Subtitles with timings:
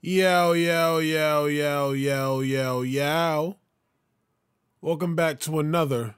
[0.00, 3.56] Yo, yo, yo, yo, yo, yo, yo.
[4.80, 6.14] Welcome back to another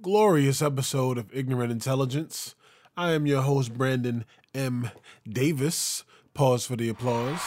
[0.00, 2.56] glorious episode of Ignorant Intelligence.
[2.96, 4.90] I am your host, Brandon M.
[5.24, 6.02] Davis.
[6.34, 7.40] Pause for the applause.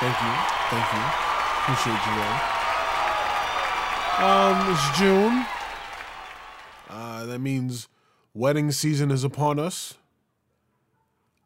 [0.00, 0.32] Thank you.
[0.70, 1.04] Thank you.
[1.60, 2.40] Appreciate you all.
[4.24, 5.44] Um, it's June.
[6.88, 7.86] Uh, that means
[8.32, 9.92] wedding season is upon us.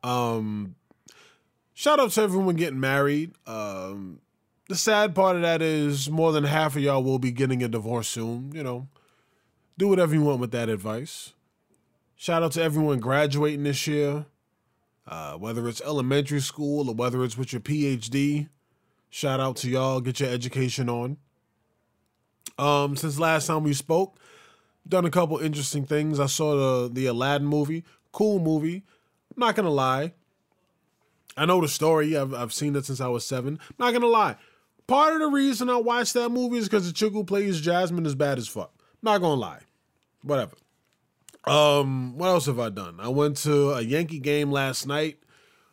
[0.04, 0.76] Um,
[1.76, 3.32] shout out to everyone getting married.
[3.46, 4.20] Um,
[4.68, 7.68] the sad part of that is more than half of y'all will be getting a
[7.68, 8.50] divorce soon.
[8.52, 8.88] You know,
[9.78, 11.34] do whatever you want with that advice.
[12.16, 14.24] Shout out to everyone graduating this year,
[15.06, 18.48] uh, whether it's elementary school or whether it's with your PhD.
[19.10, 20.00] Shout out to y'all.
[20.00, 21.18] Get your education on.
[22.58, 24.18] Um, since last time we spoke,
[24.88, 26.18] done a couple interesting things.
[26.18, 28.82] I saw the the Aladdin movie, cool movie.
[29.30, 30.14] I'm not gonna lie.
[31.36, 32.16] I know the story.
[32.16, 33.58] I've I've seen it since I was seven.
[33.68, 34.36] I'm not gonna lie.
[34.86, 38.06] Part of the reason I watched that movie is because the chick who plays Jasmine
[38.06, 38.72] is bad as fuck.
[39.02, 39.60] not gonna lie.
[40.22, 40.56] Whatever.
[41.44, 42.98] Um, what else have I done?
[42.98, 45.18] I went to a Yankee game last night.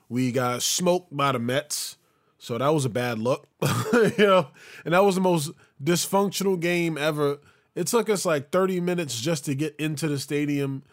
[0.09, 1.97] We got smoked by the Mets.
[2.37, 3.47] So that was a bad look.
[3.93, 4.47] you know,
[4.83, 5.51] and that was the most
[5.83, 7.39] dysfunctional game ever.
[7.73, 10.83] It took us like 30 minutes just to get into the stadium.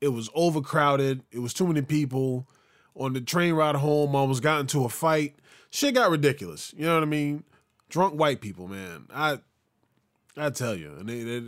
[0.00, 1.22] It was overcrowded.
[1.30, 2.46] It was too many people.
[2.94, 5.36] On the train ride home, I almost got into a fight.
[5.70, 6.74] Shit got ridiculous.
[6.76, 7.44] You know what I mean?
[7.88, 9.06] Drunk white people, man.
[9.12, 9.38] I
[10.36, 10.94] I tell you.
[10.98, 11.42] And they, they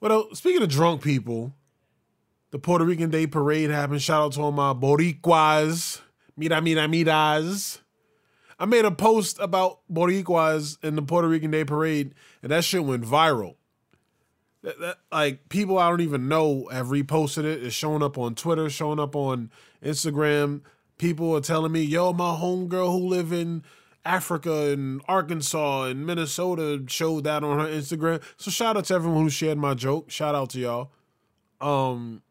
[0.00, 1.52] well, speaking of drunk people,
[2.50, 4.00] the Puerto Rican Day Parade happened.
[4.00, 6.00] Shout out to all my Boricuas.
[6.36, 7.80] Mira, mira, miras.
[8.60, 12.84] I made a post about Boricuas in the Puerto Rican Day Parade, and that shit
[12.84, 13.56] went viral.
[14.62, 17.62] That, that, like people I don't even know have reposted it.
[17.62, 19.50] It's showing up on Twitter, showing up on
[19.84, 20.62] Instagram.
[20.98, 23.62] People are telling me, "Yo, my homegirl who live in
[24.04, 29.22] Africa and Arkansas and Minnesota showed that on her Instagram." So shout out to everyone
[29.22, 30.10] who shared my joke.
[30.10, 30.90] Shout out to y'all.
[31.60, 32.22] Um,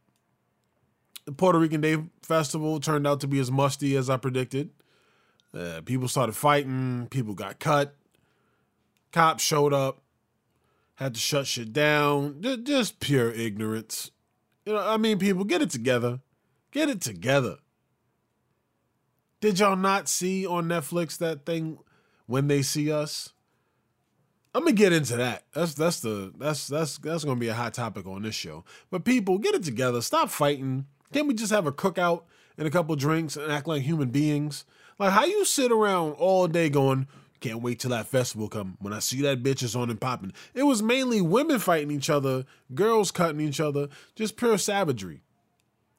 [1.26, 4.70] the Puerto Rican Day Festival turned out to be as musty as I predicted.
[5.54, 7.08] Uh, people started fighting.
[7.10, 7.96] People got cut.
[9.12, 10.02] Cops showed up.
[10.98, 12.42] Had to shut shit down.
[12.64, 14.12] Just, pure ignorance.
[14.66, 16.20] You know, I mean, people, get it together.
[16.72, 17.58] Get it together.
[19.40, 21.78] Did y'all not see on Netflix that thing
[22.26, 23.34] when they see us?
[24.56, 25.44] I'm gonna get into that.
[25.54, 28.66] That's that's the that's that's that's gonna be a hot topic on this show.
[28.90, 30.02] But people, get it together.
[30.02, 30.88] Stop fighting.
[31.14, 32.24] Can't we just have a cookout
[32.58, 34.66] and a couple drinks and act like human beings?
[34.98, 37.08] Like how you sit around all day going,
[37.40, 38.78] can't wait till that festival come.
[38.80, 40.34] When I see that bitch is on and popping.
[40.54, 45.22] It was mainly women fighting each other, girls cutting each other, just pure savagery.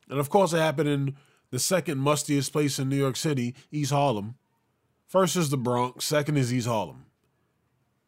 [0.08, 1.16] And of course, it happened in
[1.50, 4.36] the second mustiest place in New York City, East Harlem.
[5.06, 7.06] First is the Bronx, second is East Harlem.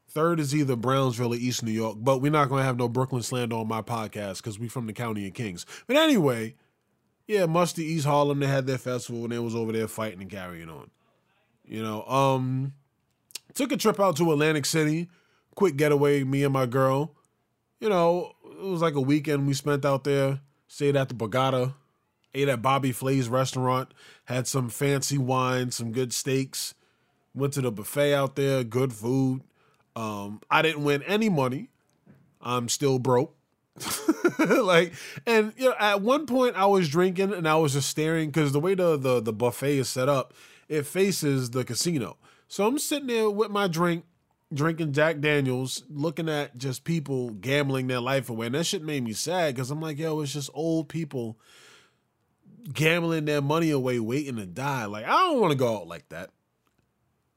[0.09, 2.89] Third is either Brownsville or East New York, but we're not going to have no
[2.89, 5.65] Brooklyn slander on my podcast because we from the county of Kings.
[5.87, 6.57] But anyway,
[7.29, 10.31] yeah, Musty East Harlem, they had their festival and they was over there fighting and
[10.31, 10.91] carrying on.
[11.65, 12.75] You know, um,
[13.55, 15.09] took a trip out to Atlantic City,
[15.55, 17.15] quick getaway, me and my girl.
[17.81, 21.75] You know, it was like a weekend we spent out there, stayed at the Borgata,
[22.35, 23.93] ate at Bobby Flay's restaurant,
[24.25, 26.75] had some fancy wine, some good steaks,
[27.35, 29.43] went to the buffet out there, good food.
[29.97, 31.69] Um, I didn't win any money.
[32.41, 33.37] I'm still broke.
[34.39, 34.93] like
[35.27, 38.53] and you know at one point i was drinking and i was just staring because
[38.53, 40.35] the way the, the the buffet is set up
[40.69, 42.19] it faces the casino
[42.51, 44.05] so i'm sitting there with my drink
[44.53, 49.03] drinking jack daniels looking at just people gambling their life away and that shit made
[49.03, 51.39] me sad because i'm like yo it's just old people
[52.75, 56.07] gambling their money away waiting to die like i don't want to go out like
[56.11, 56.29] that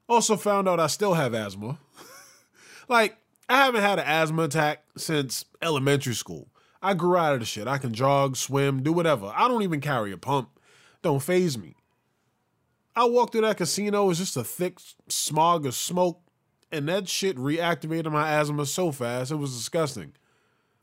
[0.10, 1.78] also found out i still have asthma
[2.90, 3.18] like
[3.50, 6.48] I haven't had an asthma attack since elementary school.
[6.82, 7.68] I grew out of the shit.
[7.68, 9.32] I can jog, swim, do whatever.
[9.36, 10.50] I don't even carry a pump.
[11.02, 11.76] Don't phase me.
[12.96, 14.78] I walked through that casino, it was just a thick
[15.08, 16.22] smog of smoke,
[16.72, 20.14] and that shit reactivated my asthma so fast, it was disgusting.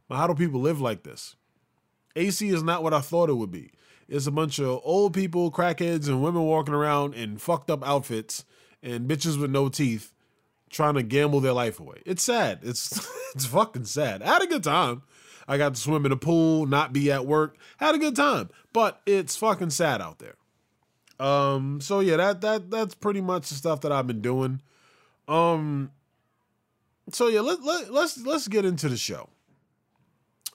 [0.09, 1.37] But how do people live like this?
[2.17, 3.71] AC is not what I thought it would be.
[4.09, 8.45] It's a bunch of old people, crackheads, and women walking around in fucked up outfits
[8.83, 10.13] and bitches with no teeth
[10.69, 12.03] trying to gamble their life away.
[12.05, 12.61] It's sad.
[12.63, 14.23] It's it's fucking sad.
[14.23, 15.03] I had a good time.
[15.47, 17.57] I got to swim in a pool, not be at work.
[17.79, 20.35] Had a good time, but it's fucking sad out there.
[21.21, 21.81] Um.
[21.81, 24.61] So yeah, that that that's pretty much the stuff that I've been doing.
[25.29, 25.91] Um.
[27.13, 29.29] So yeah, let, let let's let's get into the show.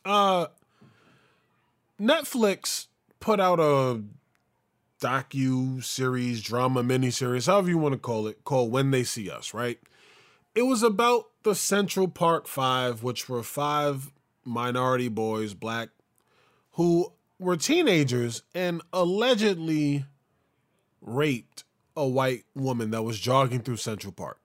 [0.04, 0.48] Uh.
[2.00, 2.88] Netflix
[3.22, 4.02] put out a
[5.02, 9.54] docu series, drama miniseries, however you want to call it, called When They See Us,
[9.54, 9.80] right?
[10.54, 14.12] It was about the Central Park Five, which were five
[14.44, 15.90] minority boys, black,
[16.74, 20.06] who were teenagers and allegedly
[21.06, 21.64] raped
[21.96, 24.40] a white woman that was jogging through Central Park.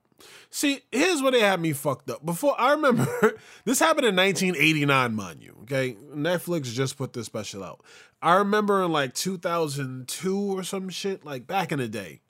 [0.50, 2.24] See, here's where they had me fucked up.
[2.24, 5.56] Before I remember, this happened in 1989, mind you.
[5.62, 7.82] Okay, Netflix just put this special out.
[8.20, 12.20] I remember in like 2002 or some shit, like back in the day.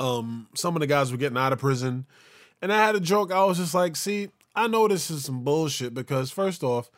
[0.00, 2.06] Um, some of the guys were getting out of prison,
[2.62, 3.30] and I had a joke.
[3.30, 6.90] I was just like, "See, I know this is some bullshit because first off,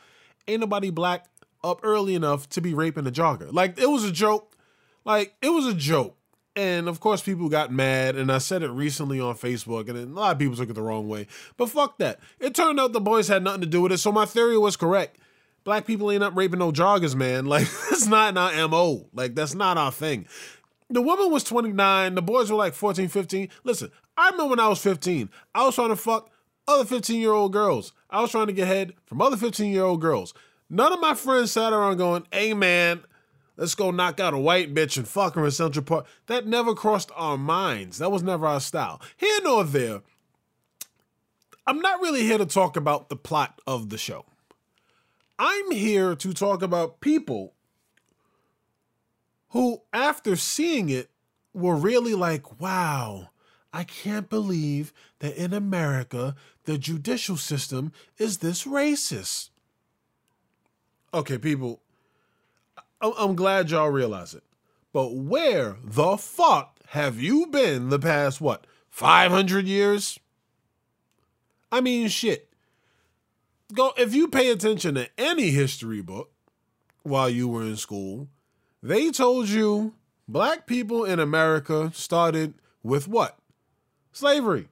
[0.47, 1.27] ain't nobody black
[1.65, 3.53] up early enough to be raping a jogger.
[3.53, 4.57] Like it was a joke.
[5.05, 6.17] Like it was a joke."
[6.55, 10.05] And of course, people got mad, and I said it recently on Facebook, and a
[10.07, 11.27] lot of people took it the wrong way.
[11.57, 12.21] But fuck that.
[12.41, 14.77] It turned out the boys had nothing to do with it, so my theory was
[14.77, 15.17] correct.
[15.65, 17.47] Black people ain't up raping no joggers, man.
[17.53, 19.07] Like, that's not our MO.
[19.15, 20.27] Like, that's not our thing.
[20.91, 23.49] The woman was 29, the boys were like 14, 15.
[23.65, 26.31] Listen, I remember when I was 15, I was trying to fuck
[26.69, 27.93] other 15 year old girls.
[28.11, 30.35] I was trying to get head from other 15 year old girls.
[30.69, 33.01] None of my friends sat around going, hey man,
[33.57, 36.07] Let's go knock out a white bitch and fuck her in Central Park.
[36.27, 37.99] That never crossed our minds.
[37.99, 39.01] That was never our style.
[39.17, 40.01] Here nor there,
[41.67, 44.25] I'm not really here to talk about the plot of the show.
[45.39, 47.55] I'm here to talk about people
[49.51, 51.11] who, after seeing it,
[51.53, 53.31] were really like, wow,
[53.73, 56.35] I can't believe that in America,
[56.65, 59.51] the judicial system is this racist.
[61.13, 61.82] Okay, people,
[63.03, 64.45] I'm glad y'all realize it.
[64.93, 70.21] But where the fuck have you been the past, what, 500 years?
[71.71, 72.49] I mean, shit.
[73.73, 76.31] Go if you pay attention to any history book
[77.03, 78.29] while you were in school,
[78.83, 79.95] they told you
[80.29, 83.39] black people in America started with what?
[84.13, 84.69] Slavery.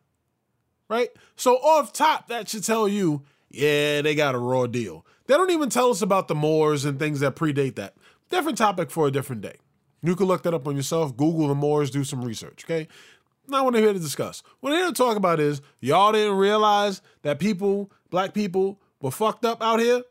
[0.88, 1.08] Right?
[1.36, 5.06] So off top that should tell you, yeah, they got a raw deal.
[5.26, 7.94] They don't even tell us about the Moors and things that predate that.
[8.30, 9.56] Different topic for a different day.
[10.02, 12.88] You can look that up on yourself, Google the Moors, do some research, okay?
[13.46, 14.42] Not what I'm here to discuss.
[14.60, 19.10] What I'm here to talk about is y'all didn't realize that people, black people, were
[19.10, 20.02] fucked up out here.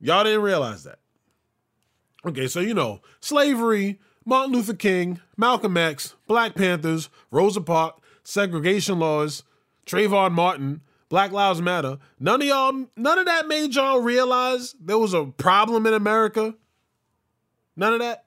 [0.00, 1.00] Y'all didn't realize that.
[2.24, 8.98] Okay, so you know, slavery, Martin Luther King, Malcolm X, Black Panthers, Rosa Parks, segregation
[8.98, 9.42] laws,
[9.86, 11.98] Trayvon Martin, Black Lives Matter.
[12.18, 16.54] None of y'all, none of that made y'all realize there was a problem in America
[17.76, 18.24] None of that.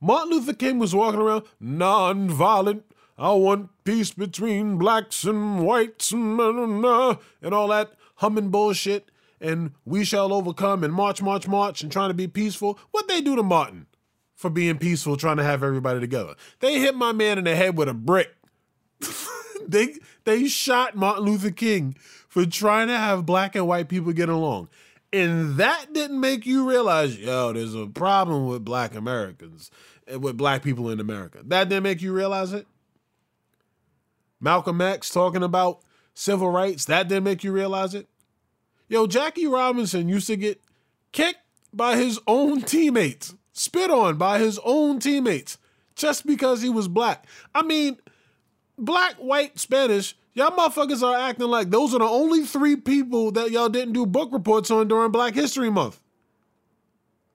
[0.00, 2.84] Martin Luther King was walking around non-violent.
[3.16, 6.84] I want peace between blacks and whites and, and
[7.54, 9.10] all that humming bullshit.
[9.40, 12.78] And we shall overcome and march, march, march and trying to be peaceful.
[12.90, 13.86] What they do to Martin
[14.34, 16.34] for being peaceful, trying to have everybody together?
[16.60, 18.34] They hit my man in the head with a brick.
[19.66, 19.94] they
[20.24, 21.94] they shot Martin Luther King
[22.28, 24.68] for trying to have black and white people get along
[25.14, 29.70] and that didn't make you realize, yo, there's a problem with black Americans,
[30.08, 31.38] eh, with black people in America.
[31.44, 32.66] That didn't make you realize it.
[34.40, 35.82] Malcolm X talking about
[36.14, 38.08] civil rights, that didn't make you realize it.
[38.88, 40.60] Yo, Jackie Robinson used to get
[41.12, 41.38] kicked
[41.72, 45.58] by his own teammates, spit on by his own teammates,
[45.94, 47.24] just because he was black.
[47.54, 47.98] I mean,
[48.76, 53.52] black, white, Spanish Y'all motherfuckers are acting like those are the only three people that
[53.52, 56.00] y'all didn't do book reports on during Black History Month.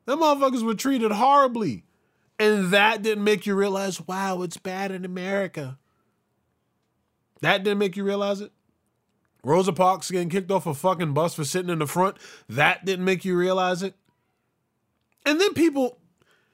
[0.05, 1.85] Them motherfuckers were treated horribly.
[2.37, 5.77] And that didn't make you realize, wow, it's bad in America.
[7.41, 8.51] That didn't make you realize it.
[9.43, 12.17] Rosa Parks getting kicked off a fucking bus for sitting in the front.
[12.47, 13.95] That didn't make you realize it.
[15.25, 15.98] And then people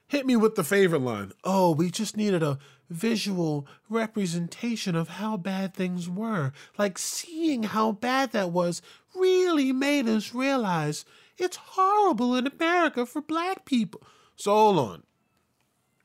[0.07, 1.31] hit me with the favorite line.
[1.43, 2.59] Oh, we just needed a
[2.89, 6.51] visual representation of how bad things were.
[6.77, 8.81] Like seeing how bad that was
[9.15, 11.05] really made us realize
[11.37, 14.01] it's horrible in America for black people.
[14.35, 15.03] So hold on.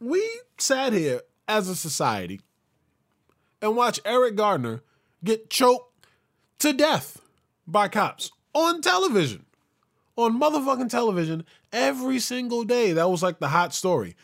[0.00, 0.26] We
[0.58, 2.40] sat here as a society
[3.60, 4.82] and watched Eric Gardner
[5.22, 6.06] get choked
[6.60, 7.20] to death
[7.66, 9.44] by cops on television.
[10.16, 12.92] On motherfucking television every single day.
[12.92, 14.16] That was like the hot story.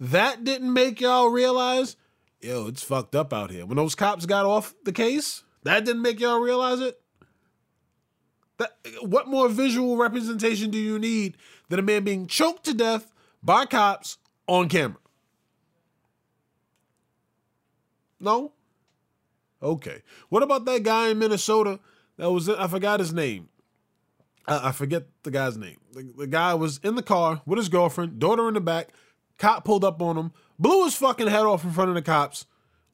[0.00, 1.96] That didn't make y'all realize,
[2.40, 3.64] yo, it's fucked up out here.
[3.64, 7.00] When those cops got off the case, that didn't make y'all realize it.
[8.58, 11.36] That what more visual representation do you need
[11.68, 13.12] than a man being choked to death
[13.42, 14.98] by cops on camera?
[18.18, 18.52] No?
[19.62, 20.02] Okay.
[20.28, 21.80] What about that guy in Minnesota
[22.16, 23.48] that was I forgot his name.
[24.46, 25.78] I, I forget the guy's name.
[25.92, 28.90] The, the guy was in the car with his girlfriend, daughter in the back,
[29.38, 32.46] Cop pulled up on him, blew his fucking head off in front of the cops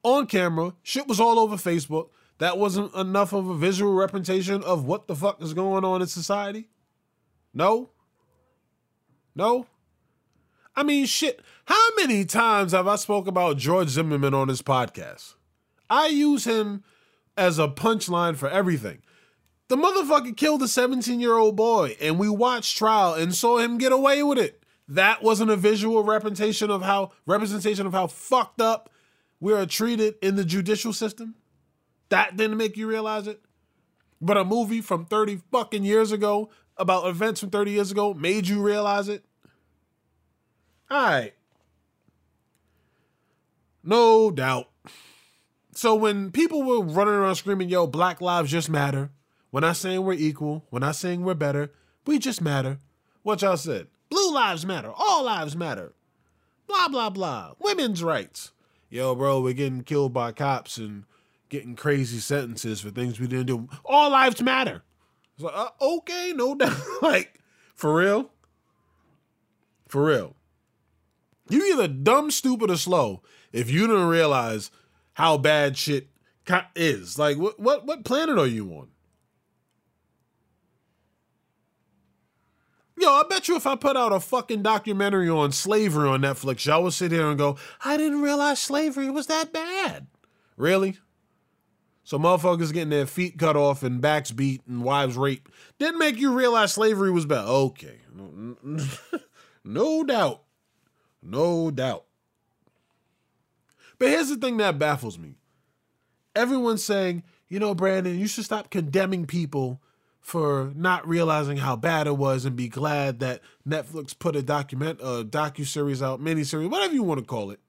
[0.03, 0.75] on camera.
[0.83, 2.09] Shit was all over Facebook.
[2.39, 6.09] That wasn't enough of a visual representation of what the fuck is going on in
[6.09, 6.69] society?
[7.55, 7.91] No?
[9.35, 9.67] No?
[10.75, 11.41] I mean, shit.
[11.67, 15.35] How many times have I spoke about George Zimmerman on this podcast?
[15.89, 16.83] I use him
[17.37, 19.03] as a punchline for everything.
[19.73, 23.79] The motherfucker killed a 17 year old boy, and we watched trial and saw him
[23.79, 24.63] get away with it.
[24.87, 28.91] That wasn't a visual representation of how representation of how fucked up
[29.41, 31.37] we are treated in the judicial system.
[32.11, 33.41] That didn't make you realize it.
[34.21, 38.49] But a movie from 30 fucking years ago about events from 30 years ago made
[38.49, 39.25] you realize it.
[40.91, 41.33] All right.
[43.83, 44.69] No doubt.
[45.75, 49.13] So when people were running around screaming, yo, Black Lives just matter,
[49.53, 51.71] we're not saying we're equal, we're not saying we're better,
[52.07, 52.79] we just matter.
[53.23, 53.87] What y'all said?
[54.11, 55.93] Blue lives matter, all lives matter.
[56.67, 57.53] Blah, blah, blah.
[57.61, 58.53] Women's rights.
[58.89, 61.05] Yo, bro, we're getting killed by cops and
[61.49, 63.69] getting crazy sentences for things we didn't do.
[63.85, 64.83] All lives matter.
[65.35, 66.77] It's like, uh, okay, no doubt.
[67.01, 67.39] like,
[67.75, 68.31] for real?
[69.89, 70.35] For real.
[71.49, 74.71] You either dumb, stupid, or slow if you don't realize
[75.15, 76.09] how bad shit
[76.75, 77.19] is.
[77.19, 78.89] Like, what what what planet are you on?
[83.03, 86.65] Yo, I bet you if I put out a fucking documentary on slavery on Netflix,
[86.65, 90.07] y'all would sit here and go, I didn't realize slavery was that bad.
[90.57, 90.99] Really?
[92.05, 96.17] So motherfuckers getting their feet cut off and backs beat and wives raped didn't make
[96.19, 97.45] you realize slavery was bad.
[97.45, 97.99] Okay.
[99.65, 100.45] no doubt.
[101.21, 102.05] No doubt.
[103.99, 105.39] But here's the thing that baffles me.
[106.37, 109.81] Everyone's saying, you know, Brandon, you should stop condemning people
[110.23, 115.01] for not realizing how bad it was and be glad that Netflix put a document
[115.01, 117.61] a docu series out, miniseries, whatever you want to call it,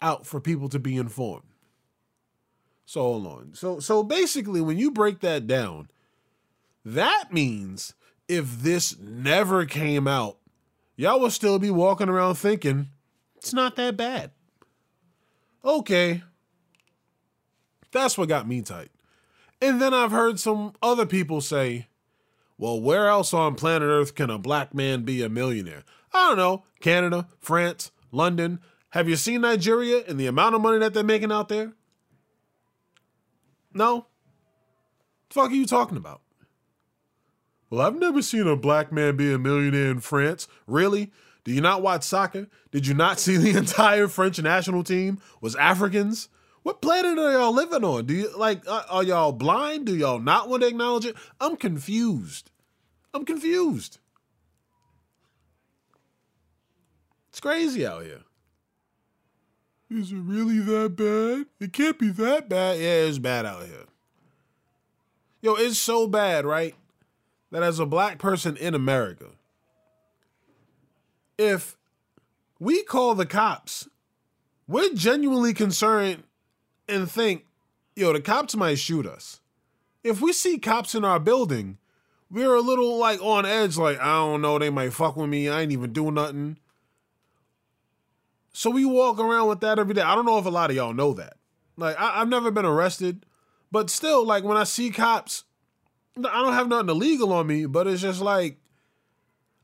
[0.00, 1.44] out for people to be informed.
[2.86, 3.50] So hold on.
[3.54, 5.88] So so basically when you break that down,
[6.84, 7.94] that means
[8.26, 10.38] if this never came out,
[10.96, 12.88] y'all would still be walking around thinking
[13.36, 14.30] it's not that bad.
[15.64, 16.22] Okay.
[17.92, 18.90] That's what got me tight.
[19.62, 21.86] And then I've heard some other people say,
[22.58, 25.84] well, where else on planet Earth can a black man be a millionaire?
[26.12, 26.64] I don't know.
[26.80, 28.58] Canada, France, London.
[28.90, 31.74] Have you seen Nigeria and the amount of money that they're making out there?
[33.72, 33.94] No.
[33.94, 34.06] What
[35.28, 36.22] the fuck are you talking about?
[37.70, 40.48] Well, I've never seen a black man be a millionaire in France.
[40.66, 41.12] Really?
[41.44, 42.48] Do you not watch soccer?
[42.72, 46.28] Did you not see the entire French national team was Africans?
[46.62, 48.06] What planet are y'all living on?
[48.06, 49.86] Do you like are y'all blind?
[49.86, 51.16] Do y'all not want to acknowledge it?
[51.40, 52.50] I'm confused.
[53.12, 53.98] I'm confused.
[57.30, 58.20] It's crazy out here.
[59.90, 61.46] Is it really that bad?
[61.60, 62.78] It can't be that bad.
[62.78, 63.86] Yeah, it's bad out here.
[65.42, 66.74] Yo, it's so bad, right?
[67.50, 69.26] That as a black person in America,
[71.36, 71.76] if
[72.58, 73.88] we call the cops,
[74.66, 76.22] we're genuinely concerned
[76.88, 77.46] and think,
[77.94, 79.40] yo, the cops might shoot us.
[80.02, 81.78] If we see cops in our building,
[82.30, 85.48] we're a little like on edge, like, I don't know, they might fuck with me.
[85.48, 86.58] I ain't even do nothing.
[88.52, 90.02] So we walk around with that every day.
[90.02, 91.36] I don't know if a lot of y'all know that.
[91.76, 93.24] Like, I, have never been arrested,
[93.70, 95.44] but still, like, when I see cops,
[96.16, 98.58] I don't have nothing illegal on me, but it's just like,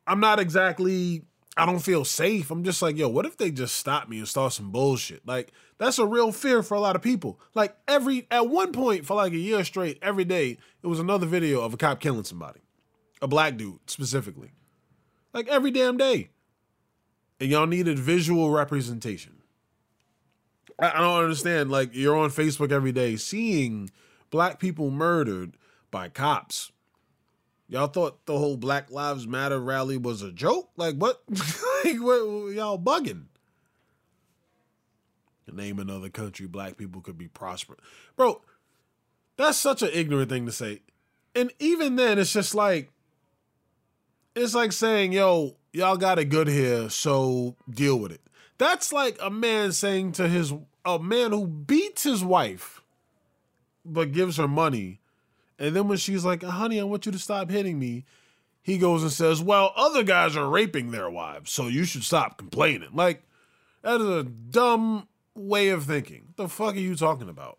[0.06, 1.22] I'm not exactly
[1.58, 2.52] I don't feel safe.
[2.52, 5.26] I'm just like, yo, what if they just stop me and start some bullshit?
[5.26, 7.40] Like, that's a real fear for a lot of people.
[7.52, 11.26] Like, every, at one point for like a year straight, every day, it was another
[11.26, 12.60] video of a cop killing somebody,
[13.20, 14.52] a black dude specifically.
[15.34, 16.30] Like, every damn day.
[17.40, 19.42] And y'all needed visual representation.
[20.78, 21.72] I, I don't understand.
[21.72, 23.90] Like, you're on Facebook every day seeing
[24.30, 25.56] black people murdered
[25.90, 26.70] by cops
[27.68, 30.70] Y'all thought the whole Black Lives Matter rally was a joke?
[30.76, 31.22] Like what?
[31.84, 33.25] like what y'all bugging?
[35.50, 37.80] Name another country black people could be prospering.
[38.16, 38.42] Bro,
[39.37, 40.82] that's such an ignorant thing to say.
[41.34, 42.90] And even then, it's just like
[44.34, 48.20] it's like saying, yo, y'all got it good here, so deal with it.
[48.58, 50.52] That's like a man saying to his
[50.84, 52.82] a man who beats his wife
[53.84, 55.00] but gives her money
[55.58, 58.04] and then when she's like, honey, I want you to stop hitting me,
[58.62, 62.38] he goes and says, well, other guys are raping their wives, so you should stop
[62.38, 62.90] complaining.
[62.92, 63.22] Like,
[63.82, 66.24] that is a dumb way of thinking.
[66.26, 67.58] What the fuck are you talking about?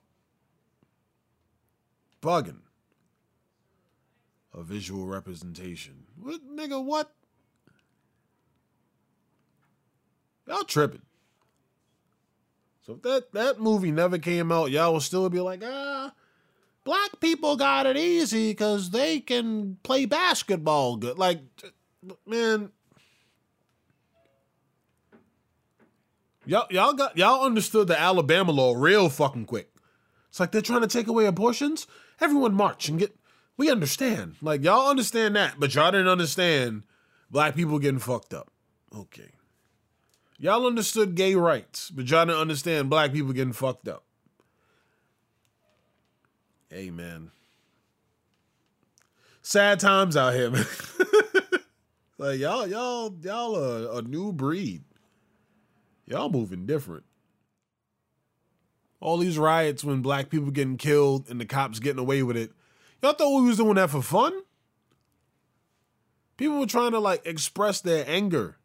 [2.21, 2.61] Bugging.
[4.53, 6.05] A visual representation.
[6.21, 7.11] What, nigga, what?
[10.47, 11.03] Y'all tripping.
[12.85, 16.11] So if that, that movie never came out, y'all will still be like, ah,
[16.83, 21.17] black people got it easy because they can play basketball good.
[21.17, 21.41] Like,
[22.25, 22.71] man,
[26.45, 29.71] y'all y'all got y'all understood the Alabama law real fucking quick.
[30.29, 31.88] It's like they're trying to take away abortions.
[32.21, 33.15] Everyone march and get.
[33.57, 34.36] We understand.
[34.41, 36.83] Like y'all understand that, but y'all didn't understand
[37.29, 38.51] black people getting fucked up.
[38.95, 39.31] Okay.
[40.38, 44.05] Y'all understood gay rights, but y'all didn't understand black people getting fucked up.
[46.71, 47.31] Man.
[49.41, 50.65] Sad times out here, man.
[52.17, 54.83] like y'all, y'all, y'all are a new breed.
[56.05, 57.03] Y'all moving different.
[58.99, 62.51] All these riots when black people getting killed and the cops getting away with it.
[63.01, 64.33] Y'all thought we was doing that for fun?
[66.38, 68.59] People were trying to like express their anger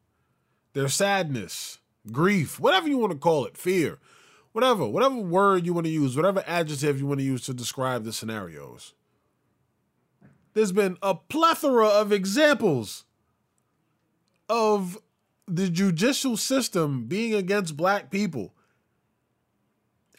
[0.75, 1.79] their sadness,
[2.13, 3.99] grief, whatever you want to call it, fear,
[4.55, 8.05] whatever, whatever word you want to use, whatever adjective you want to use to describe
[8.05, 8.95] the scenarios.
[10.53, 13.05] There's been a plethora of examples
[14.49, 14.97] of
[15.49, 18.55] the judicial system being against black people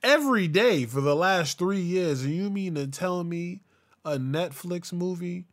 [0.04, 2.24] every day for the last three years.
[2.24, 3.62] And you mean to tell me
[4.04, 5.46] a Netflix movie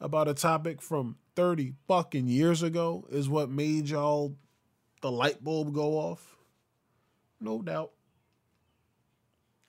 [0.00, 4.34] about a topic from 30 fucking years ago is what made y'all
[5.02, 6.36] the light bulb go off?
[7.40, 7.92] No doubt.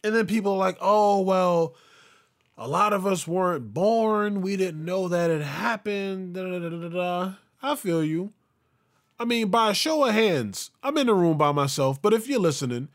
[0.06, 1.74] And then people are like, oh, well,
[2.60, 4.42] a lot of us weren't born.
[4.42, 6.36] We didn't know that it happened.
[6.36, 7.34] Da, da, da,
[7.64, 8.32] I feel you.
[9.20, 12.28] I mean, by a show of hands, I'm in the room by myself, but if
[12.28, 12.90] you're listening,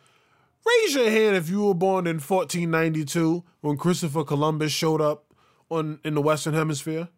[0.65, 5.35] raise your hand if you were born in 1492 when Christopher Columbus showed up
[5.69, 7.09] on in the Western Hemisphere.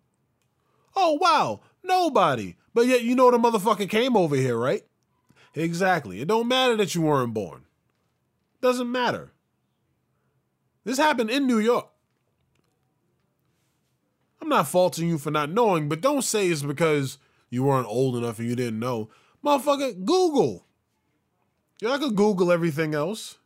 [0.96, 2.56] Oh, wow, nobody.
[2.72, 4.84] But yet you know the motherfucker came over here, right?
[5.54, 6.22] Exactly.
[6.22, 7.66] It don't matter that you weren't born.
[8.62, 9.32] Doesn't matter.
[10.84, 11.88] This happened in New York.
[14.40, 17.18] I'm not faulting you for not knowing, but don't say it's because
[17.48, 19.08] you weren't old enough and you didn't know.
[19.44, 20.66] Motherfucker, Google.
[21.80, 23.38] Y'all could Google everything else.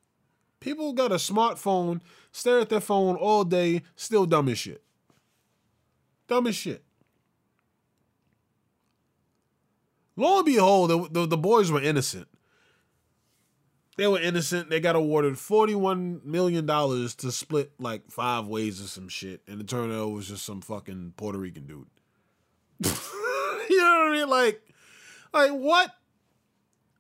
[0.61, 2.01] People got a smartphone,
[2.33, 4.83] stare at their phone all day, still dumb as shit.
[6.29, 6.83] Dumb as shit.
[10.17, 12.27] Lo and behold, the, the, the boys were innocent.
[13.97, 14.69] They were innocent.
[14.69, 19.43] They got awarded $41 million to split like five ways or some shit.
[19.49, 21.87] And the it was just some fucking Puerto Rican dude.
[23.71, 24.29] you know what I mean?
[24.29, 24.63] Like,
[25.33, 25.91] like what?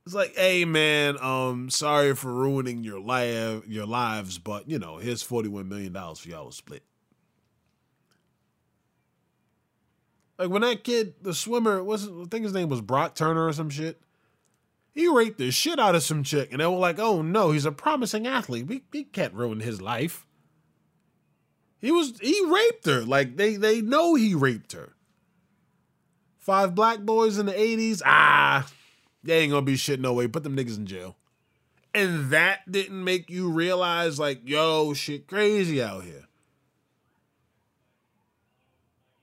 [0.07, 4.99] It's like, hey man, um, sorry for ruining your life, your lives, but you know,
[4.99, 6.85] here's forty one million dollars for y'all to split.
[10.39, 13.53] Like when that kid, the swimmer, was I think his name was Brock Turner or
[13.53, 14.01] some shit.
[14.97, 17.67] He raped the shit out of some chick, and they were like, "Oh no, he's
[17.67, 18.67] a promising athlete.
[18.67, 20.25] We, we can't ruin his life."
[21.79, 23.03] He was he raped her.
[23.03, 24.95] Like they they know he raped her.
[26.39, 28.01] Five black boys in the '80s.
[28.07, 28.67] Ah,
[29.23, 30.29] they ain't gonna be shit no way.
[30.29, 31.19] Put them niggas in jail.
[31.93, 36.25] And that didn't make you realize, like, yo, shit crazy out here.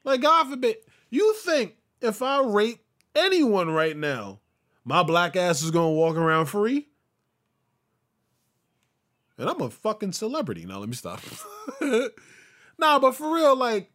[0.04, 0.78] Like, God forbid,
[1.10, 2.84] you think if I rape
[3.16, 4.40] anyone right now,
[4.84, 6.88] my black ass is gonna walk around free?
[9.38, 10.65] And I'm a fucking celebrity.
[10.65, 11.22] Now let me stop.
[12.78, 13.91] nah, but for real, like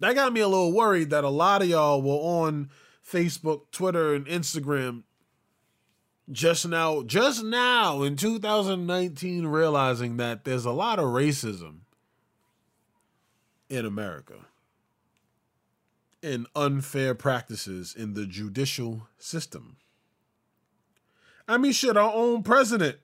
[0.00, 2.70] that got me a little worried that a lot of y'all were on
[3.06, 5.04] Facebook, Twitter, and Instagram
[6.32, 11.80] just now, just now in 2019, realizing that there's a lot of racism
[13.68, 14.34] in America
[16.24, 19.76] and unfair practices in the judicial system.
[21.46, 22.96] I mean, shit, our own president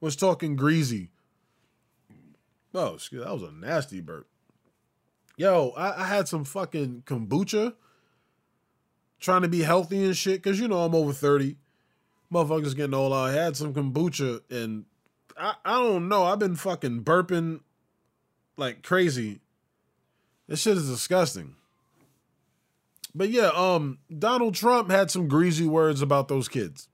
[0.00, 1.10] was talking greasy.
[2.74, 4.26] Oh, excuse, that was a nasty burp.
[5.36, 7.74] Yo, I, I had some fucking kombucha
[9.18, 11.56] trying to be healthy and shit, because you know I'm over 30.
[12.30, 13.12] Motherfuckers getting old.
[13.12, 14.84] I had some kombucha and
[15.36, 16.24] I, I don't know.
[16.24, 17.60] I've been fucking burping
[18.56, 19.40] like crazy.
[20.46, 21.54] This shit is disgusting.
[23.14, 26.88] But yeah, um, Donald Trump had some greasy words about those kids.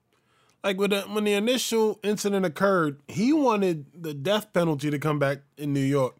[0.63, 5.17] Like when the, when the initial incident occurred, he wanted the death penalty to come
[5.17, 6.17] back in New York,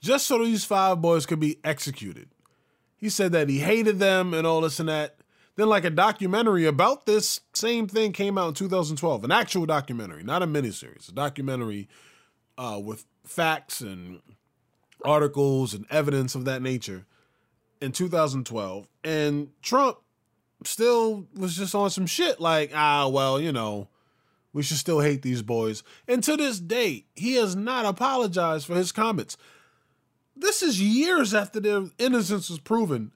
[0.00, 2.28] just so these five boys could be executed.
[2.96, 5.16] He said that he hated them and all this and that.
[5.56, 10.22] Then, like a documentary about this same thing came out in 2012, an actual documentary,
[10.22, 11.88] not a miniseries, a documentary
[12.56, 14.20] uh, with facts and
[15.04, 17.06] articles and evidence of that nature
[17.80, 18.88] in 2012.
[19.04, 19.98] And Trump
[20.64, 23.88] still was just on some shit like, ah, well, you know,
[24.52, 25.82] we should still hate these boys.
[26.08, 29.36] And to this day, he has not apologized for his comments.
[30.36, 33.12] This is years after their innocence was proven.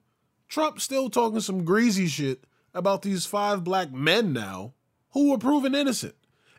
[0.47, 4.73] Trump still talking some greasy shit about these five black men now
[5.11, 6.15] who were proven innocent.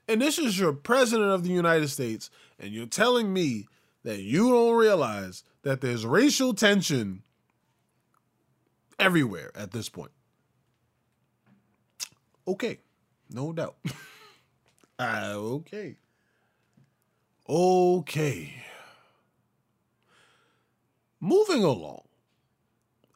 [0.08, 3.66] And this is your president of the United States, and you're telling me
[4.04, 7.22] that you don't realize that there's racial tension
[8.98, 10.10] everywhere at this point.
[12.48, 12.78] Okay,
[13.30, 13.76] no doubt.
[14.98, 15.96] uh, okay.
[17.48, 18.54] Okay.
[21.20, 22.02] Moving along.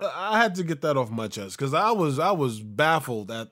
[0.01, 3.49] I had to get that off my chest because I was I was baffled at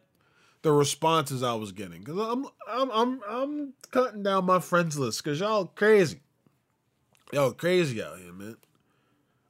[0.63, 5.23] the responses I was getting because I'm I'm I'm I'm cutting down my friends list
[5.23, 6.21] because y'all crazy,
[7.33, 8.57] y'all crazy out here, man.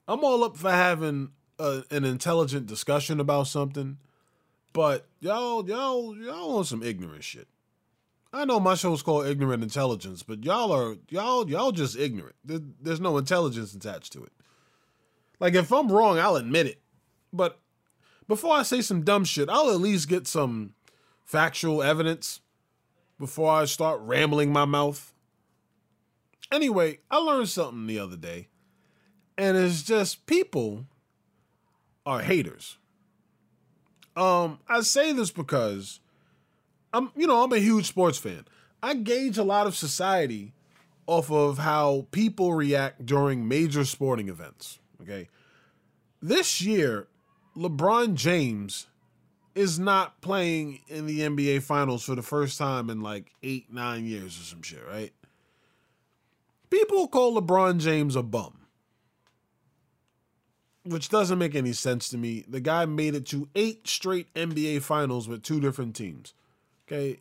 [0.09, 3.99] I'm all up for having a, an intelligent discussion about something,
[4.73, 7.49] but y'all y'all y'all on some ignorant shit.
[8.33, 12.37] I know my show's called Ignorant Intelligence, but y'all are y'all y'all just ignorant.
[12.45, 14.33] There, there's no intelligence attached to it.
[15.41, 16.81] Like if I'm wrong, I'll admit it.
[17.33, 17.59] But
[18.27, 20.75] before I say some dumb shit, I'll at least get some
[21.25, 22.41] factual evidence
[23.19, 25.13] before I start rambling my mouth.
[26.53, 28.49] Anyway, I learned something the other day,
[29.37, 30.87] and it's just people
[32.09, 32.79] are haters.
[34.17, 36.01] Um, I say this because
[36.93, 38.47] I'm, you know, I'm a huge sports fan.
[38.83, 40.55] I gauge a lot of society
[41.07, 44.79] off of how people react during major sporting events.
[45.03, 45.29] Okay.
[46.23, 47.09] This year,
[47.55, 48.87] LeBron James
[49.55, 54.07] is not playing in the NBA Finals for the first time in like eight, nine
[54.07, 55.13] years or some shit, right?
[56.71, 58.61] People call LeBron James a bum,
[60.89, 62.45] which doesn't make any sense to me.
[62.49, 66.35] The guy made it to eight straight NBA Finals with two different teams.
[66.87, 67.21] Okay.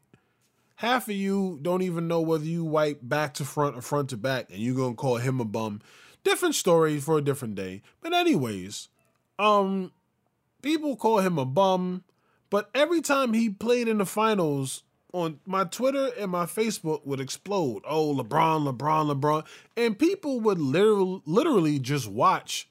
[0.78, 4.18] Half of you don't even know whether you wipe back to front or front to
[4.18, 5.82] back, and you're gonna call him a bum.
[6.24, 7.82] Different story for a different day.
[8.02, 8.90] But anyways,
[9.40, 9.92] um,
[10.62, 12.04] people call him a bum,
[12.50, 17.20] but every time he played in the finals, on my Twitter and my Facebook would
[17.20, 17.82] explode.
[17.86, 19.46] Oh, LeBron, LeBron, LeBron.
[19.76, 22.68] And people would literally, literally just watch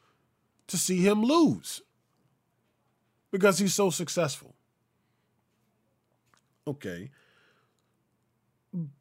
[0.68, 1.82] to see him lose
[3.30, 4.54] because he's so successful.
[6.66, 7.10] Okay.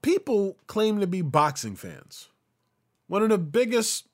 [0.02, 2.30] People claim to be boxing fans.
[3.08, 4.08] One of the biggest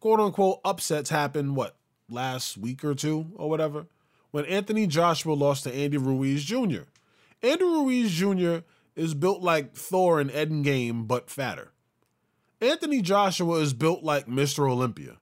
[0.00, 1.76] quote unquote upsets happened, what,
[2.08, 3.86] last week or two or whatever?
[4.30, 6.82] When Anthony Joshua lost to Andy Ruiz Jr.
[7.42, 8.58] Andy Ruiz Jr.
[8.96, 11.72] is built like Thor in Endgame, but fatter.
[12.60, 14.68] Anthony Joshua is built like Mr.
[14.70, 15.18] Olympia.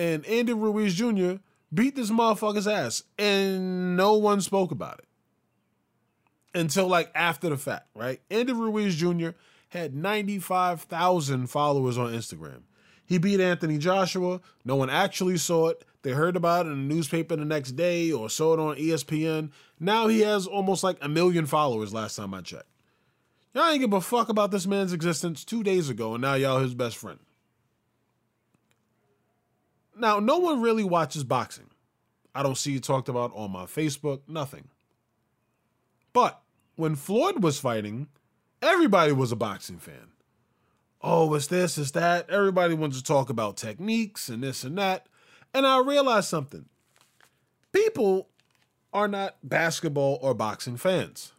[0.00, 1.32] And Andy Ruiz Jr.
[1.74, 5.04] beat this motherfucker's ass, and no one spoke about it
[6.54, 8.18] until like after the fact, right?
[8.30, 9.32] Andy Ruiz Jr.
[9.68, 12.62] had 95,000 followers on Instagram.
[13.04, 14.40] He beat Anthony Joshua.
[14.64, 15.84] No one actually saw it.
[16.00, 19.50] They heard about it in the newspaper the next day or saw it on ESPN.
[19.78, 22.64] Now he has almost like a million followers last time I checked.
[23.52, 26.60] Y'all ain't give a fuck about this man's existence two days ago, and now y'all
[26.60, 27.18] his best friend.
[30.00, 31.66] Now, no one really watches boxing.
[32.34, 34.68] I don't see it talked about on my Facebook, nothing.
[36.12, 36.40] But
[36.76, 38.08] when Floyd was fighting,
[38.62, 40.12] everybody was a boxing fan.
[41.02, 42.28] Oh, it's this, it's that.
[42.28, 45.06] Everybody wants to talk about techniques and this and that.
[45.54, 46.66] And I realized something.
[47.72, 48.28] People
[48.92, 51.32] are not basketball or boxing fans.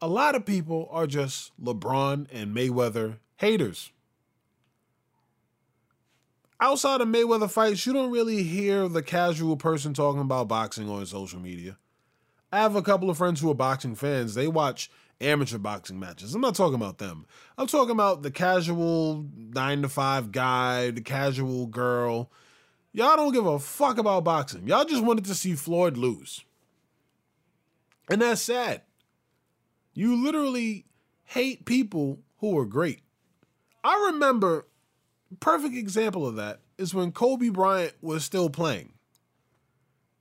[0.00, 3.90] A lot of people are just LeBron and Mayweather haters.
[6.64, 11.04] Outside of Mayweather fights, you don't really hear the casual person talking about boxing on
[11.04, 11.76] social media.
[12.50, 14.34] I have a couple of friends who are boxing fans.
[14.34, 16.34] They watch amateur boxing matches.
[16.34, 17.26] I'm not talking about them.
[17.58, 22.30] I'm talking about the casual nine to five guy, the casual girl.
[22.94, 24.66] Y'all don't give a fuck about boxing.
[24.66, 26.46] Y'all just wanted to see Floyd lose.
[28.08, 28.80] And that's sad.
[29.92, 30.86] You literally
[31.24, 33.02] hate people who are great.
[33.84, 34.66] I remember,
[35.40, 38.94] perfect example of that is when Kobe Bryant was still playing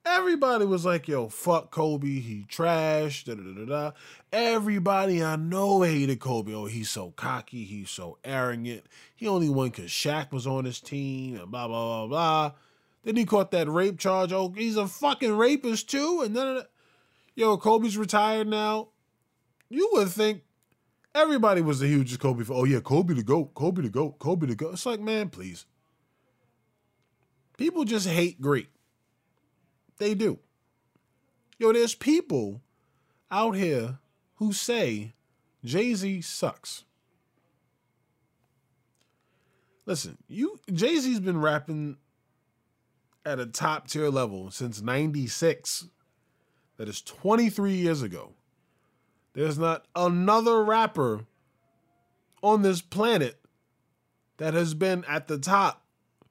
[0.05, 2.19] everybody was like, yo, fuck Kobe.
[2.19, 3.23] He trash.
[3.23, 3.91] Da, da, da, da.
[4.31, 6.53] Everybody I know hated Kobe.
[6.53, 7.63] Oh, he's so cocky.
[7.63, 8.83] He's so arrogant.
[9.15, 12.51] He only won because Shaq was on his team and blah, blah, blah, blah.
[13.03, 14.31] Then he caught that rape charge.
[14.31, 16.21] Oh, he's a fucking rapist too.
[16.23, 16.61] And then,
[17.35, 18.89] yo, Kobe's retired now.
[19.69, 20.43] You would think
[21.15, 24.47] everybody was the hugest Kobe for, oh, yeah, Kobe to go, Kobe to go, Kobe
[24.47, 24.71] to go.
[24.71, 25.65] It's like, man, please.
[27.57, 28.69] People just hate great.
[29.97, 30.39] They do.
[31.59, 32.61] Yo, there's people
[33.29, 33.99] out here
[34.35, 35.13] who say
[35.63, 36.83] Jay Z sucks.
[39.85, 41.97] Listen, you Jay Z's been rapping
[43.25, 45.87] at a top tier level since 96.
[46.77, 48.33] That is 23 years ago.
[49.33, 51.25] There's not another rapper
[52.41, 53.39] on this planet
[54.37, 55.83] that has been at the top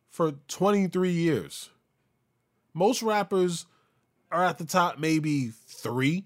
[0.09, 1.71] for 23 years.
[2.75, 3.67] Most rappers
[4.31, 6.25] are at the top maybe three.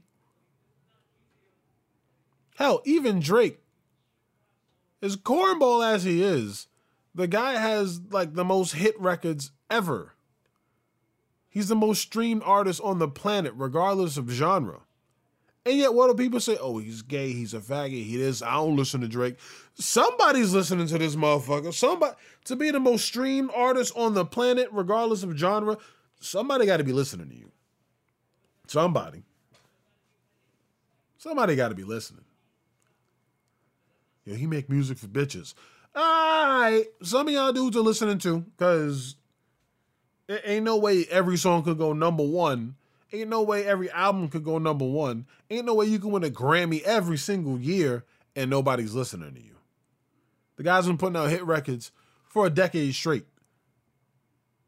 [2.56, 3.60] Hell, even Drake,
[5.02, 6.68] as cornball as he is,
[7.14, 10.14] the guy has like the most hit records ever.
[11.48, 14.80] He's the most streamed artist on the planet, regardless of genre.
[15.66, 16.56] And yet, what do people say?
[16.60, 18.40] Oh, he's gay, he's a faggot, he is.
[18.40, 19.36] I don't listen to Drake.
[19.74, 21.74] Somebody's listening to this motherfucker.
[21.74, 25.76] Somebody to be the most streamed artist on the planet, regardless of genre,
[26.20, 27.50] somebody got to be listening to you.
[28.68, 29.24] Somebody.
[31.18, 32.24] Somebody got to be listening.
[34.24, 35.54] Yo, he make music for bitches.
[35.96, 39.16] All right, some of y'all dudes are listening to, cause
[40.28, 42.76] it ain't no way every song could go number one.
[43.12, 45.26] Ain't no way every album could go number one.
[45.50, 49.40] Ain't no way you can win a Grammy every single year and nobody's listening to
[49.40, 49.56] you.
[50.56, 51.92] The guy's been putting out hit records
[52.28, 53.26] for a decade straight.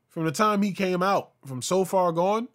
[0.08, 2.48] From the time he came out, from So Far Gone,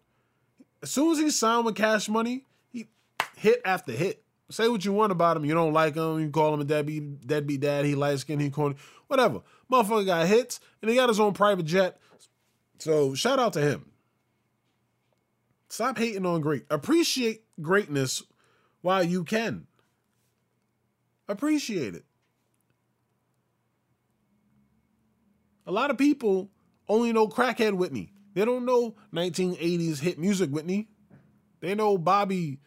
[0.82, 2.88] as soon as he signed with Cash Money, he
[3.36, 4.22] hit after hit.
[4.50, 5.44] Say what you want about him.
[5.44, 6.20] You don't like him.
[6.20, 7.84] You call him a deadbeat, deadbeat dad.
[7.84, 8.38] He light skin.
[8.38, 8.76] He corny.
[9.06, 9.40] Whatever.
[9.72, 11.98] Motherfucker got hits, and he got his own private jet.
[12.78, 13.86] So shout out to him.
[15.74, 16.66] Stop hating on great.
[16.70, 18.22] Appreciate greatness
[18.80, 19.66] while you can.
[21.28, 22.04] Appreciate it.
[25.66, 26.52] A lot of people
[26.88, 28.12] only know crackhead Whitney.
[28.34, 30.90] They don't know 1980s hit music Whitney.
[31.58, 32.60] They know Bobby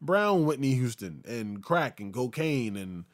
[0.00, 3.04] Brown Whitney Houston and crack and cocaine and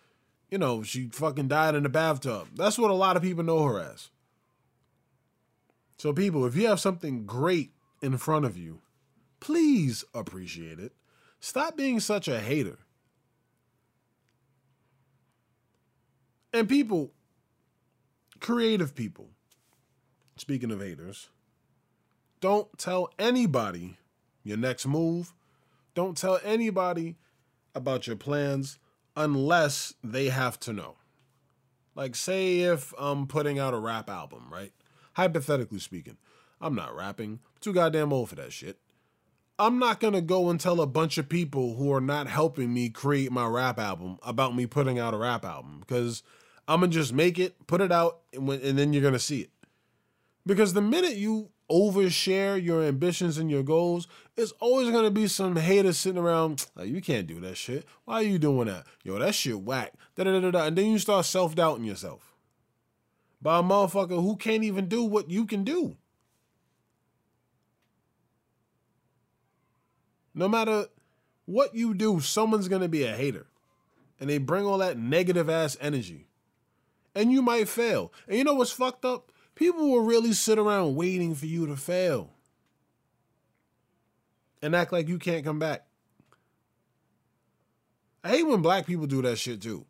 [0.52, 2.46] you know, she fucking died in the bathtub.
[2.54, 4.10] That's what a lot of people know her as.
[5.98, 8.82] So people, if you have something great in front of you,
[9.42, 10.92] please appreciate it.
[11.40, 12.78] Stop being such a hater.
[16.52, 17.10] And people,
[18.38, 19.30] creative people,
[20.36, 21.28] speaking of haters,
[22.40, 23.96] don't tell anybody
[24.44, 25.34] your next move.
[25.96, 27.16] Don't tell anybody
[27.74, 28.78] about your plans
[29.16, 30.94] unless they have to know.
[31.96, 34.72] Like, say if I'm putting out a rap album, right?
[35.14, 36.18] Hypothetically speaking,
[36.60, 37.40] I'm not rapping.
[37.42, 38.78] I'm too goddamn old for that shit.
[39.58, 42.88] I'm not gonna go and tell a bunch of people who are not helping me
[42.88, 46.22] create my rap album about me putting out a rap album because
[46.66, 49.42] I'm gonna just make it, put it out, and, when, and then you're gonna see
[49.42, 49.50] it.
[50.46, 55.56] Because the minute you overshare your ambitions and your goals, it's always gonna be some
[55.56, 56.66] haters sitting around.
[56.74, 57.84] Like, you can't do that shit.
[58.04, 58.86] Why are you doing that?
[59.04, 59.92] Yo, that shit whack.
[60.16, 60.66] Da da da da.
[60.66, 62.34] And then you start self doubting yourself
[63.40, 65.96] by a motherfucker who can't even do what you can do.
[70.34, 70.86] No matter
[71.46, 73.46] what you do, someone's gonna be a hater.
[74.20, 76.28] And they bring all that negative ass energy.
[77.14, 78.12] And you might fail.
[78.26, 79.32] And you know what's fucked up?
[79.54, 82.30] People will really sit around waiting for you to fail.
[84.62, 85.86] And act like you can't come back.
[88.24, 89.84] I hate when black people do that shit too.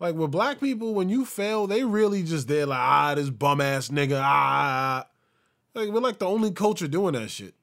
[0.00, 3.60] Like with black people, when you fail, they really just there like, ah, this bum
[3.60, 5.06] ass nigga, ah.
[5.74, 7.54] Like we're like the only culture doing that shit.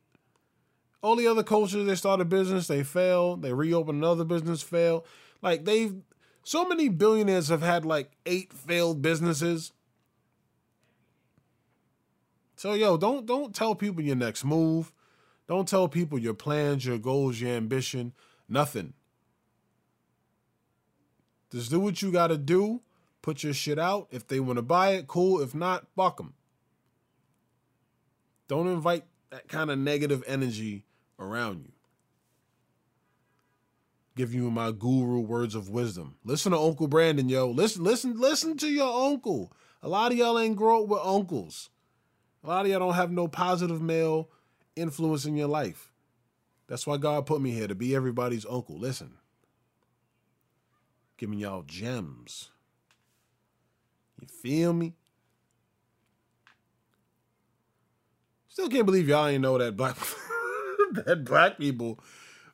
[1.03, 5.05] All the other cultures, they start a business, they fail, they reopen another business, fail.
[5.41, 5.93] Like they've
[6.43, 9.73] so many billionaires have had like eight failed businesses.
[12.55, 14.93] So yo, don't don't tell people your next move.
[15.49, 18.13] Don't tell people your plans, your goals, your ambition,
[18.47, 18.93] nothing.
[21.51, 22.81] Just do what you got to do.
[23.21, 24.07] Put your shit out.
[24.09, 25.41] If they want to buy it, cool.
[25.41, 26.33] If not, fuck them.
[28.47, 30.85] Don't invite that kind of negative energy
[31.19, 31.71] around you.
[34.15, 36.15] Give you my guru words of wisdom.
[36.23, 37.49] Listen to Uncle Brandon, yo.
[37.49, 39.51] Listen, listen, listen to your uncle.
[39.81, 41.69] A lot of y'all ain't grow up with uncles.
[42.43, 44.29] A lot of y'all don't have no positive male
[44.75, 45.91] influence in your life.
[46.67, 48.77] That's why God put me here to be everybody's uncle.
[48.77, 49.17] Listen
[51.23, 52.49] giving y'all gems.
[54.19, 54.93] You feel me?
[58.49, 59.95] Still can't believe y'all ain't know that black
[61.05, 61.99] that black people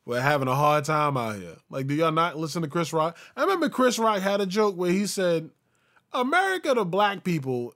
[0.06, 1.58] were having a hard time out here.
[1.70, 3.18] Like, do y'all not listen to Chris Rock?
[3.36, 5.50] I remember Chris Rock had a joke where he said,
[6.14, 7.76] America to black people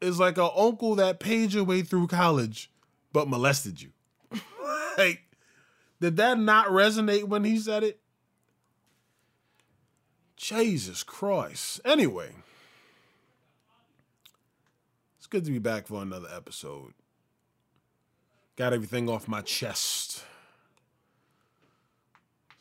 [0.00, 2.70] is like an uncle that paid your way through college
[3.12, 3.92] but molested you.
[4.98, 5.22] like,
[6.00, 8.00] Did that not resonate when he said it?
[10.36, 11.80] Jesus Christ.
[11.82, 12.30] Anyway,
[15.16, 16.92] it's good to be back for another episode.
[18.56, 20.24] Got everything off my chest.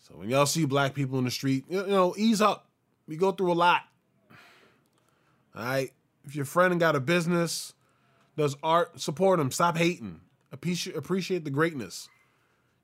[0.03, 2.67] So when y'all see black people in the street, you know, ease up.
[3.08, 3.84] We go through a lot.
[5.55, 5.91] All right.
[6.25, 7.73] If your friend got a business,
[8.36, 9.51] does art, support him.
[9.51, 10.21] Stop hating.
[10.51, 12.10] Appreciate the greatness.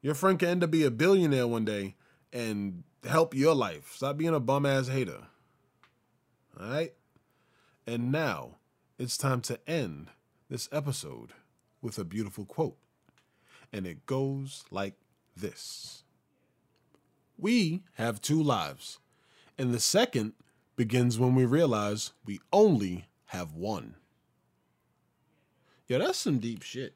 [0.02, 1.96] Your friend can end up be a billionaire one day
[2.32, 3.94] and help your life.
[3.96, 5.28] Stop being a bum ass hater.
[6.60, 6.94] All right?
[7.86, 8.58] And now
[8.98, 10.08] it's time to end
[10.50, 11.32] this episode
[11.82, 12.78] with a beautiful quote.
[13.74, 14.96] And it goes like
[15.36, 16.04] this
[17.38, 19.00] We have two lives,
[19.58, 20.34] and the second
[20.76, 23.96] begins when we realize we only have one.
[25.88, 26.94] Yo, that's some deep shit.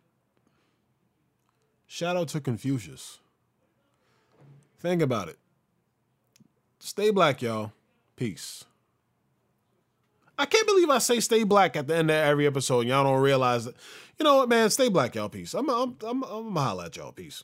[1.88, 3.20] Shout out to Confucius.
[4.80, 5.38] Think about it.
[6.80, 7.72] Stay black, y'all.
[8.16, 8.66] Peace.
[10.38, 12.88] I can't believe I say stay black at the end of every episode.
[12.88, 13.76] Y'all don't realize that.
[14.20, 14.70] You know what, man?
[14.70, 15.30] Stay black, y'all.
[15.30, 15.54] Peace.
[15.54, 17.12] I'm, I'm, I'm, I'm gonna holla at y'all.
[17.12, 17.44] Peace.